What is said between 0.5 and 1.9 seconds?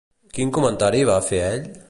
comentari va fer ell?